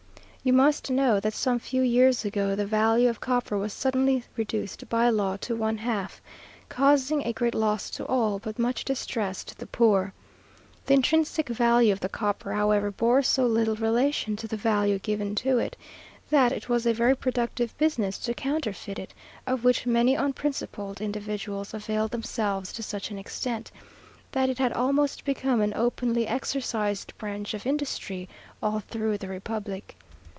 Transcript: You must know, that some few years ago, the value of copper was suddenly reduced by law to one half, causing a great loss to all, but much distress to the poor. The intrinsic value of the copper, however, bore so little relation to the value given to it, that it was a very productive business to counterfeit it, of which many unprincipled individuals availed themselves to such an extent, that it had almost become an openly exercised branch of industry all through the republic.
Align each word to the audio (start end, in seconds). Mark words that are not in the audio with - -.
You 0.43 0.53
must 0.53 0.89
know, 0.89 1.19
that 1.19 1.35
some 1.35 1.59
few 1.59 1.83
years 1.83 2.25
ago, 2.25 2.55
the 2.55 2.65
value 2.65 3.07
of 3.09 3.19
copper 3.21 3.59
was 3.59 3.71
suddenly 3.73 4.23
reduced 4.35 4.89
by 4.89 5.07
law 5.11 5.37
to 5.41 5.55
one 5.55 5.77
half, 5.77 6.19
causing 6.67 7.21
a 7.21 7.31
great 7.31 7.53
loss 7.53 7.91
to 7.91 8.07
all, 8.07 8.39
but 8.39 8.57
much 8.57 8.83
distress 8.83 9.43
to 9.43 9.55
the 9.55 9.67
poor. 9.67 10.13
The 10.87 10.95
intrinsic 10.95 11.47
value 11.47 11.93
of 11.93 11.99
the 11.99 12.09
copper, 12.09 12.53
however, 12.55 12.89
bore 12.89 13.21
so 13.21 13.45
little 13.45 13.75
relation 13.75 14.35
to 14.37 14.47
the 14.47 14.57
value 14.57 14.97
given 14.97 15.35
to 15.45 15.59
it, 15.59 15.77
that 16.31 16.51
it 16.51 16.67
was 16.67 16.87
a 16.87 16.91
very 16.93 17.15
productive 17.15 17.77
business 17.77 18.17
to 18.21 18.33
counterfeit 18.33 18.97
it, 18.97 19.13
of 19.45 19.63
which 19.63 19.85
many 19.85 20.15
unprincipled 20.15 21.01
individuals 21.01 21.71
availed 21.71 22.09
themselves 22.09 22.73
to 22.73 22.81
such 22.81 23.11
an 23.11 23.19
extent, 23.19 23.71
that 24.31 24.49
it 24.49 24.57
had 24.57 24.73
almost 24.73 25.23
become 25.23 25.61
an 25.61 25.75
openly 25.75 26.25
exercised 26.27 27.15
branch 27.19 27.53
of 27.53 27.67
industry 27.67 28.27
all 28.63 28.79
through 28.79 29.19
the 29.19 29.27
republic. 29.27 29.95